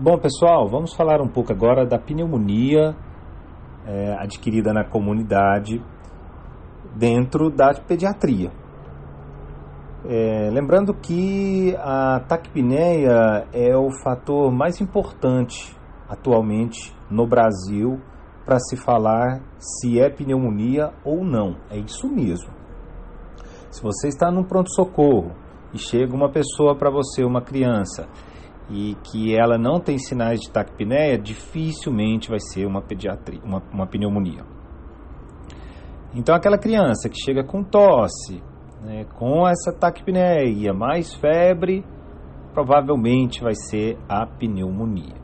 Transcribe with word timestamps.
Bom, 0.00 0.16
pessoal, 0.16 0.68
vamos 0.68 0.94
falar 0.94 1.20
um 1.20 1.26
pouco 1.26 1.52
agora 1.52 1.84
da 1.84 1.98
pneumonia 1.98 2.94
é, 3.84 4.12
adquirida 4.12 4.72
na 4.72 4.84
comunidade 4.84 5.82
dentro 6.94 7.50
da 7.50 7.74
pediatria. 7.74 8.52
É, 10.08 10.50
lembrando 10.52 10.94
que 10.94 11.74
a 11.80 12.20
taquipneia 12.28 13.48
é 13.52 13.76
o 13.76 13.90
fator 13.90 14.52
mais 14.52 14.80
importante 14.80 15.76
atualmente 16.08 16.94
no 17.10 17.26
Brasil 17.26 18.00
para 18.46 18.60
se 18.60 18.76
falar 18.76 19.42
se 19.58 19.98
é 19.98 20.08
pneumonia 20.08 20.92
ou 21.04 21.24
não. 21.24 21.56
É 21.68 21.76
isso 21.76 22.08
mesmo. 22.08 22.52
Se 23.68 23.82
você 23.82 24.06
está 24.06 24.30
num 24.30 24.44
pronto-socorro 24.44 25.32
e 25.74 25.78
chega 25.78 26.14
uma 26.14 26.30
pessoa 26.30 26.76
para 26.76 26.88
você, 26.88 27.24
uma 27.24 27.42
criança, 27.42 28.06
e 28.70 28.94
que 29.02 29.34
ela 29.34 29.56
não 29.56 29.80
tem 29.80 29.98
sinais 29.98 30.40
de 30.40 30.50
taquipneia, 30.50 31.18
dificilmente 31.18 32.28
vai 32.28 32.38
ser 32.40 32.66
uma 32.66 32.82
pediatria, 32.82 33.40
uma, 33.42 33.62
uma 33.72 33.86
pneumonia. 33.86 34.44
Então 36.14 36.34
aquela 36.34 36.58
criança 36.58 37.08
que 37.08 37.18
chega 37.18 37.42
com 37.42 37.62
tosse, 37.62 38.42
né, 38.82 39.04
com 39.18 39.46
essa 39.48 39.72
taquipneia, 39.72 40.72
mais 40.72 41.14
febre, 41.14 41.84
provavelmente 42.52 43.42
vai 43.42 43.54
ser 43.54 43.98
a 44.08 44.26
pneumonia. 44.26 45.16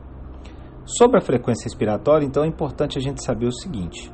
Sobre 0.85 1.17
a 1.17 1.21
frequência 1.21 1.65
respiratória, 1.65 2.25
então 2.25 2.43
é 2.43 2.47
importante 2.47 2.97
a 2.97 3.01
gente 3.01 3.23
saber 3.23 3.47
o 3.47 3.51
seguinte: 3.51 4.11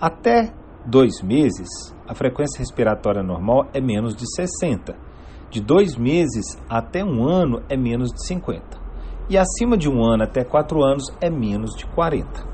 até 0.00 0.52
dois 0.86 1.22
meses, 1.22 1.68
a 2.06 2.14
frequência 2.14 2.58
respiratória 2.58 3.22
normal 3.22 3.68
é 3.72 3.80
menos 3.80 4.14
de 4.14 4.24
60 4.34 5.11
de 5.52 5.60
dois 5.60 5.96
meses 5.96 6.58
até 6.68 7.04
um 7.04 7.22
ano 7.24 7.62
é 7.68 7.76
menos 7.76 8.10
de 8.10 8.26
50. 8.26 8.80
E 9.28 9.36
acima 9.36 9.76
de 9.76 9.88
um 9.88 10.02
ano 10.02 10.24
até 10.24 10.42
quatro 10.42 10.82
anos 10.82 11.04
é 11.20 11.30
menos 11.30 11.76
de 11.76 11.86
40. 11.86 12.50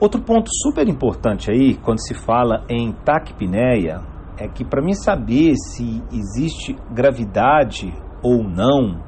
Outro 0.00 0.20
ponto 0.20 0.50
super 0.52 0.86
importante 0.88 1.50
aí, 1.50 1.76
quando 1.76 2.00
se 2.00 2.14
fala 2.14 2.64
em 2.68 2.92
taquipneia, 2.92 4.02
é 4.36 4.48
que 4.48 4.64
para 4.64 4.82
mim 4.82 4.92
saber 4.92 5.54
se 5.54 6.02
existe 6.12 6.76
gravidade 6.92 7.94
ou 8.20 8.42
não, 8.42 9.00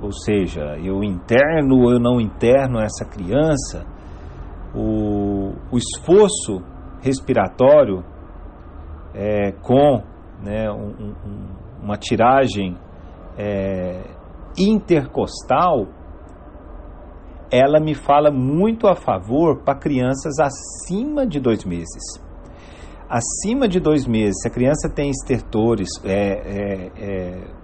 ou 0.00 0.12
seja, 0.12 0.78
eu 0.82 1.04
interno 1.04 1.82
ou 1.82 1.92
eu 1.92 2.00
não 2.00 2.20
interno 2.20 2.80
essa 2.80 3.04
criança, 3.04 3.84
o, 4.74 5.52
o 5.70 5.76
esforço 5.76 6.62
respiratório 7.02 8.02
é, 9.16 9.52
com 9.62 10.02
né, 10.42 10.70
um, 10.70 10.90
um, 10.90 11.46
uma 11.82 11.96
tiragem 11.96 12.76
é, 13.38 14.02
intercostal, 14.58 15.86
ela 17.50 17.80
me 17.80 17.94
fala 17.94 18.30
muito 18.30 18.86
a 18.86 18.94
favor 18.94 19.62
para 19.62 19.78
crianças 19.78 20.34
acima 20.38 21.26
de 21.26 21.40
dois 21.40 21.64
meses. 21.64 22.22
Acima 23.08 23.68
de 23.68 23.80
dois 23.80 24.06
meses, 24.06 24.42
se 24.42 24.48
a 24.48 24.50
criança 24.50 24.90
tem 24.92 25.10
estertores, 25.10 25.88
é, 26.04 26.12
é, 26.12 26.90
é 26.98 27.56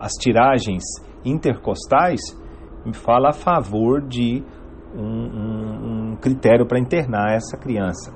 as 0.00 0.12
tiragens 0.12 0.82
intercostais, 1.24 2.20
me 2.84 2.94
fala 2.94 3.30
a 3.30 3.32
favor 3.32 4.00
de 4.00 4.42
um, 4.94 6.12
um 6.12 6.16
critério 6.16 6.66
para 6.66 6.78
internar 6.78 7.34
essa 7.34 7.56
criança. 7.56 8.12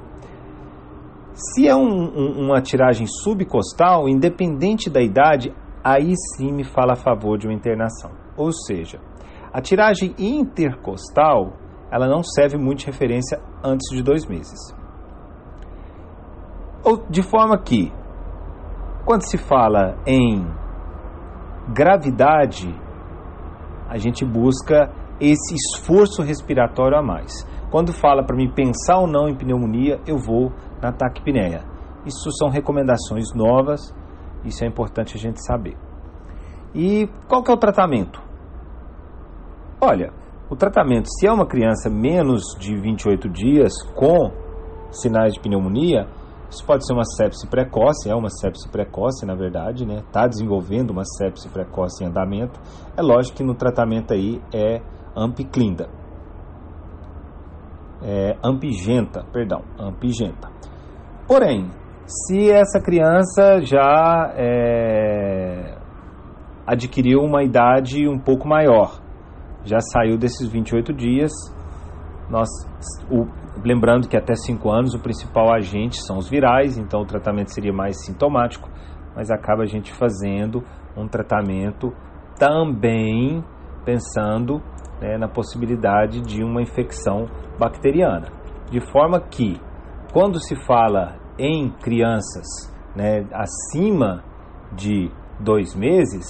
Se 1.34 1.66
é 1.66 1.74
um, 1.74 1.86
um, 1.86 2.46
uma 2.46 2.60
tiragem 2.60 3.06
subcostal, 3.06 4.08
independente 4.08 4.90
da 4.90 5.00
idade, 5.00 5.54
aí 5.82 6.14
sim 6.36 6.52
me 6.52 6.64
fala 6.64 6.92
a 6.92 6.96
favor 6.96 7.38
de 7.38 7.46
uma 7.46 7.54
internação. 7.54 8.10
Ou 8.36 8.52
seja, 8.52 9.00
a 9.52 9.60
tiragem 9.60 10.14
intercostal 10.18 11.54
ela 11.90 12.08
não 12.08 12.22
serve 12.22 12.56
muito 12.56 12.80
de 12.80 12.86
referência 12.86 13.38
antes 13.62 13.94
de 13.94 14.02
dois 14.02 14.26
meses. 14.26 14.74
Ou, 16.82 17.04
de 17.08 17.22
forma 17.22 17.58
que, 17.58 17.92
quando 19.04 19.28
se 19.28 19.36
fala 19.36 19.98
em 20.06 20.42
gravidade, 21.68 22.74
a 23.88 23.98
gente 23.98 24.24
busca 24.24 24.90
esse 25.20 25.54
esforço 25.54 26.22
respiratório 26.22 26.98
a 26.98 27.02
mais. 27.02 27.46
Quando 27.72 27.90
fala 27.90 28.22
para 28.22 28.36
mim 28.36 28.52
pensar 28.52 28.98
ou 28.98 29.06
não 29.06 29.30
em 29.30 29.34
pneumonia, 29.34 29.98
eu 30.06 30.18
vou 30.18 30.52
na 30.82 30.92
taquipneia. 30.92 31.64
Isso 32.04 32.30
são 32.32 32.50
recomendações 32.50 33.34
novas, 33.34 33.94
isso 34.44 34.62
é 34.62 34.66
importante 34.66 35.16
a 35.16 35.18
gente 35.18 35.42
saber. 35.42 35.74
E 36.74 37.08
qual 37.26 37.42
que 37.42 37.50
é 37.50 37.54
o 37.54 37.56
tratamento? 37.56 38.20
Olha, 39.80 40.12
o 40.50 40.54
tratamento, 40.54 41.08
se 41.08 41.26
é 41.26 41.32
uma 41.32 41.46
criança 41.46 41.88
menos 41.88 42.42
de 42.58 42.78
28 42.78 43.26
dias 43.30 43.72
com 43.94 44.30
sinais 44.90 45.32
de 45.32 45.40
pneumonia, 45.40 46.06
isso 46.50 46.66
pode 46.66 46.86
ser 46.86 46.92
uma 46.92 47.04
sepse 47.04 47.46
precoce, 47.46 48.10
é 48.10 48.14
uma 48.14 48.28
sepse 48.28 48.68
precoce, 48.68 49.24
na 49.24 49.34
verdade, 49.34 49.86
né? 49.86 50.00
Está 50.06 50.26
desenvolvendo 50.26 50.90
uma 50.90 51.04
sepse 51.16 51.48
precoce 51.48 52.04
em 52.04 52.08
andamento. 52.08 52.60
É 52.94 53.00
lógico 53.00 53.38
que 53.38 53.42
no 53.42 53.54
tratamento 53.54 54.12
aí 54.12 54.42
é 54.52 54.82
ampiclinda. 55.16 56.01
É 58.04 58.36
ampigenta, 58.42 59.24
perdão, 59.32 59.62
ampigenta. 59.78 60.48
Porém, 61.26 61.70
se 62.06 62.50
essa 62.50 62.80
criança 62.80 63.60
já 63.62 64.32
é, 64.36 65.78
adquiriu 66.66 67.20
uma 67.20 67.42
idade 67.44 68.08
um 68.08 68.18
pouco 68.18 68.48
maior, 68.48 69.00
já 69.64 69.78
saiu 69.80 70.18
desses 70.18 70.48
28 70.48 70.92
dias, 70.92 71.30
nós, 72.28 72.48
o, 73.10 73.26
lembrando 73.64 74.08
que 74.08 74.16
até 74.16 74.34
5 74.34 74.70
anos 74.70 74.94
o 74.94 74.98
principal 74.98 75.54
agente 75.54 76.02
são 76.02 76.18
os 76.18 76.28
virais, 76.28 76.76
então 76.76 77.02
o 77.02 77.06
tratamento 77.06 77.52
seria 77.52 77.72
mais 77.72 78.04
sintomático, 78.04 78.68
mas 79.14 79.30
acaba 79.30 79.62
a 79.62 79.66
gente 79.66 79.92
fazendo 79.92 80.64
um 80.96 81.06
tratamento 81.06 81.92
também 82.38 83.44
pensando 83.84 84.62
né, 85.02 85.18
na 85.18 85.28
possibilidade 85.28 86.20
de 86.20 86.44
uma 86.44 86.62
infecção 86.62 87.26
bacteriana. 87.58 88.28
De 88.70 88.80
forma 88.92 89.20
que 89.20 89.60
quando 90.12 90.40
se 90.40 90.54
fala 90.64 91.16
em 91.36 91.70
crianças 91.82 92.46
né, 92.94 93.26
acima 93.32 94.22
de 94.72 95.10
dois 95.40 95.74
meses, 95.74 96.24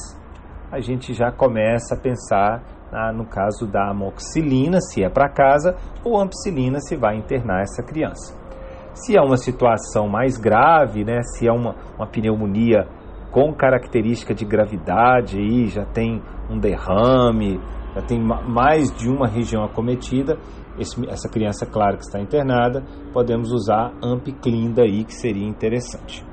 a 0.70 0.80
gente 0.80 1.12
já 1.12 1.30
começa 1.30 1.94
a 1.94 1.98
pensar 1.98 2.62
ah, 2.90 3.12
no 3.12 3.26
caso 3.26 3.66
da 3.66 3.90
amoxicilina, 3.90 4.80
se 4.80 5.04
é 5.04 5.08
para 5.08 5.28
casa, 5.28 5.76
ou 6.04 6.18
ampicilina, 6.18 6.78
se 6.80 6.96
vai 6.96 7.16
internar 7.16 7.62
essa 7.62 7.82
criança. 7.82 8.34
Se 8.94 9.16
é 9.16 9.20
uma 9.20 9.36
situação 9.36 10.08
mais 10.08 10.36
grave, 10.36 11.04
né, 11.04 11.20
se 11.22 11.46
é 11.46 11.52
uma, 11.52 11.74
uma 11.96 12.06
pneumonia 12.06 12.86
com 13.30 13.52
característica 13.54 14.34
de 14.34 14.44
gravidade, 14.44 15.38
aí 15.38 15.66
já 15.68 15.86
tem 15.86 16.22
um 16.50 16.58
derrame, 16.58 17.58
já 17.94 18.02
tem 18.02 18.20
mais 18.20 18.90
de 18.96 19.08
uma 19.08 19.28
região 19.28 19.62
acometida, 19.64 20.38
esse, 20.78 20.96
essa 21.08 21.28
criança, 21.28 21.66
claro 21.66 21.96
que 21.96 22.04
está 22.04 22.20
internada, 22.20 22.82
podemos 23.12 23.52
usar 23.52 23.92
ampiclin 24.02 24.72
daí, 24.72 25.04
que 25.04 25.14
seria 25.14 25.46
interessante. 25.46 26.24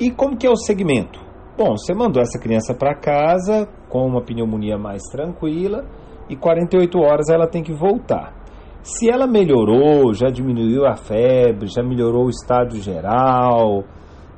E 0.00 0.10
como 0.10 0.36
que 0.36 0.46
é 0.46 0.50
o 0.50 0.56
segmento? 0.56 1.20
Bom, 1.56 1.76
você 1.76 1.94
mandou 1.94 2.20
essa 2.20 2.38
criança 2.38 2.74
para 2.74 2.96
casa 2.96 3.68
com 3.88 4.04
uma 4.06 4.22
pneumonia 4.22 4.76
mais 4.76 5.02
tranquila 5.04 5.84
e 6.28 6.34
48 6.34 6.98
horas 6.98 7.28
ela 7.28 7.46
tem 7.46 7.62
que 7.62 7.72
voltar. 7.72 8.34
Se 8.82 9.08
ela 9.08 9.26
melhorou, 9.26 10.12
já 10.12 10.28
diminuiu 10.28 10.84
a 10.84 10.96
febre, 10.96 11.68
já 11.68 11.82
melhorou 11.82 12.26
o 12.26 12.30
estado 12.30 12.76
geral, 12.76 13.84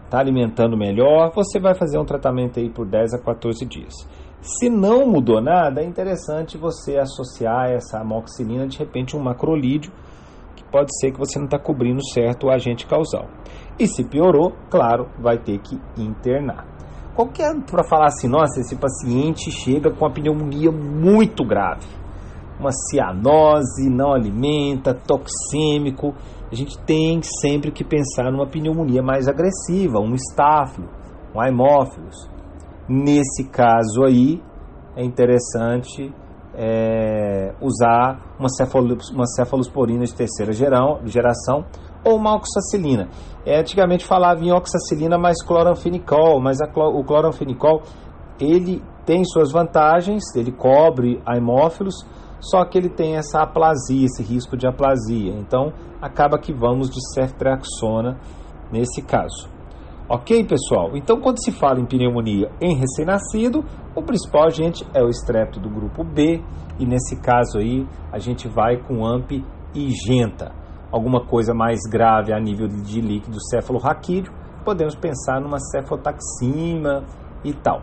está 0.07 0.19
alimentando 0.21 0.77
melhor, 0.77 1.33
você 1.35 1.61
vai 1.61 1.75
fazer 1.75 1.99
um 1.99 2.05
tratamento 2.05 2.59
aí 2.59 2.71
por 2.71 2.87
10 2.87 3.15
a 3.15 3.19
14 3.19 3.67
dias. 3.67 3.93
Se 4.41 4.71
não 4.71 5.07
mudou 5.07 5.41
nada, 5.41 5.83
é 5.83 5.85
interessante 5.85 6.57
você 6.57 6.97
associar 6.97 7.71
essa 7.71 7.99
amoxicilina 7.99 8.67
de 8.67 8.79
repente 8.79 9.17
um 9.17 9.21
macrolídeo, 9.21 9.93
que 10.55 10.65
pode 10.71 10.97
ser 11.01 11.11
que 11.11 11.19
você 11.19 11.39
não 11.39 11.47
está 11.47 11.59
cobrindo 11.59 12.01
certo 12.13 12.47
o 12.47 12.51
agente 12.51 12.87
causal. 12.87 13.27
E 13.79 13.87
se 13.87 14.05
piorou, 14.05 14.53
claro, 14.71 15.09
vai 15.19 15.39
ter 15.39 15.59
que 15.59 15.79
internar. 15.99 16.65
Qualquer 17.15 17.53
para 17.69 17.83
falar 17.83 18.07
assim, 18.07 18.29
nossa, 18.29 18.61
esse 18.61 18.77
paciente 18.77 19.51
chega 19.51 19.91
com 19.91 20.05
uma 20.05 20.13
pneumonia 20.13 20.71
muito 20.71 21.45
grave, 21.45 21.87
uma 22.61 22.71
cianose, 22.71 23.91
não 23.91 24.13
alimenta, 24.13 24.95
toxêmico, 24.95 26.15
a 26.51 26.55
gente 26.55 26.79
tem 26.79 27.21
sempre 27.41 27.71
que 27.71 27.85
pensar 27.85 28.31
numa 28.31 28.47
pneumonia 28.47 29.03
mais 29.03 29.29
agressiva, 29.29 29.99
um 29.99 30.15
estáfilo, 30.15 30.89
um 31.35 31.41
haemófilos. 31.41 32.31
Nesse 32.89 33.45
caso 33.51 34.05
aí, 34.05 34.41
é 34.97 35.05
interessante 35.05 36.13
é, 36.55 37.53
usar 37.61 38.35
uma, 38.39 38.49
cefalos, 38.49 39.11
uma 39.11 39.27
cefalosporina 39.27 40.05
de 40.05 40.15
terceira 40.15 40.53
geral, 40.53 41.01
geração 41.05 41.65
ou 42.05 42.17
uma 42.17 42.35
oxacilina. 42.35 43.09
É, 43.45 43.59
antigamente 43.59 44.07
falava 44.07 44.43
em 44.43 44.53
oxacilina 44.53 45.19
mais 45.19 45.43
cloranfenicol, 45.43 46.41
mas 46.41 46.59
o 46.61 47.05
cloranfenicol 47.05 47.83
ele 48.41 48.83
tem 49.05 49.25
suas 49.25 49.53
vantagens, 49.53 50.23
ele 50.35 50.53
cobre 50.53 51.21
hemófilos, 51.29 51.95
só 52.41 52.65
que 52.65 52.79
ele 52.79 52.89
tem 52.89 53.17
essa 53.17 53.43
aplasia, 53.43 54.05
esse 54.05 54.23
risco 54.23 54.57
de 54.57 54.67
aplasia. 54.67 55.33
Então, 55.39 55.73
acaba 56.01 56.39
que 56.39 56.53
vamos 56.53 56.91
de 56.91 57.01
ceftriaxona 57.15 58.19
nesse 58.71 59.03
caso. 59.03 59.49
Ok, 60.09 60.45
pessoal? 60.45 60.97
Então, 60.97 61.21
quando 61.21 61.43
se 61.43 61.51
fala 61.51 61.81
em 61.81 61.87
pneumonia 61.87 62.51
em 62.61 62.77
recém-nascido, 62.77 63.65
o 63.95 64.03
principal 64.03 64.47
agente 64.47 64.87
é 64.95 65.03
o 65.03 65.09
estrepto 65.09 65.59
do 65.59 65.69
grupo 65.69 66.05
B, 66.05 66.41
e 66.79 66.87
nesse 66.87 67.17
caso 67.17 67.59
aí, 67.59 67.87
a 68.13 68.19
gente 68.19 68.47
vai 68.47 68.77
com 68.77 69.05
AMP 69.05 69.43
e 69.75 69.91
Genta. 69.91 70.53
Alguma 70.93 71.27
coisa 71.27 71.53
mais 71.53 71.81
grave 71.91 72.33
a 72.33 72.39
nível 72.39 72.69
de 72.69 73.01
líquido 73.01 73.39
cefalorraquídeo, 73.51 74.33
podemos 74.65 74.95
pensar 74.95 75.41
numa 75.41 75.59
cefotaxima 75.59 77.05
e 77.45 77.53
tal. 77.53 77.83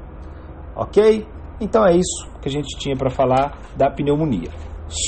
Ok? 0.76 1.28
Então 1.60 1.86
é 1.86 1.96
isso 1.96 2.28
que 2.42 2.50
a 2.50 2.52
gente 2.52 2.78
tinha 2.78 2.96
para 2.96 3.10
falar 3.10 3.58
da 3.76 3.90
pneumonia. 3.90 4.50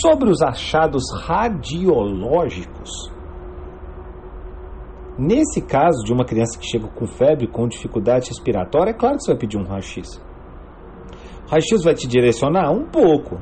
Sobre 0.02 0.30
os 0.30 0.42
achados 0.42 1.04
radiológicos, 1.26 2.90
nesse 5.18 5.62
caso 5.62 6.04
de 6.04 6.14
uma 6.14 6.26
criança 6.26 6.58
que 6.60 6.66
chega 6.66 6.88
com 6.88 7.06
febre, 7.06 7.48
com 7.48 7.68
dificuldade 7.68 8.30
respiratória, 8.30 8.92
é 8.92 8.94
claro 8.94 9.18
que 9.18 9.24
você 9.24 9.32
vai 9.32 9.40
pedir 9.40 9.58
um 9.58 9.64
raio-x. 9.64 10.22
O 11.46 11.52
raio-x 11.52 11.84
vai 11.84 11.94
te 11.94 12.08
direcionar 12.08 12.72
um 12.72 12.86
pouco. 12.86 13.38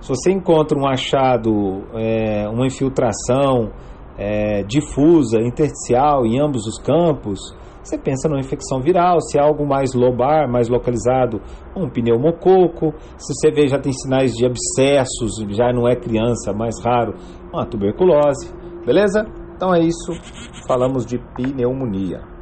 Se 0.00 0.08
você 0.08 0.30
encontra 0.30 0.78
um 0.78 0.86
achado, 0.86 1.84
é, 1.94 2.48
uma 2.48 2.66
infiltração 2.66 3.72
é, 4.18 4.62
difusa, 4.64 5.40
intersticial 5.40 6.26
em 6.26 6.40
ambos 6.40 6.66
os 6.66 6.78
campos, 6.78 7.38
você 7.86 7.96
pensa 7.96 8.28
numa 8.28 8.40
infecção 8.40 8.80
viral, 8.80 9.20
se 9.20 9.38
é 9.38 9.40
algo 9.40 9.64
mais 9.64 9.94
lobar, 9.94 10.50
mais 10.50 10.68
localizado, 10.68 11.40
um 11.76 11.88
pneumococo. 11.88 12.92
Se 13.16 13.32
você 13.32 13.50
vê 13.50 13.68
já 13.68 13.78
tem 13.78 13.92
sinais 13.92 14.32
de 14.32 14.44
abscessos, 14.44 15.36
já 15.50 15.72
não 15.72 15.86
é 15.88 15.94
criança, 15.94 16.52
mais 16.52 16.74
raro, 16.84 17.14
uma 17.52 17.64
tuberculose. 17.64 18.52
Beleza? 18.84 19.24
Então 19.54 19.72
é 19.72 19.80
isso. 19.80 20.12
Falamos 20.66 21.06
de 21.06 21.18
pneumonia. 21.36 22.35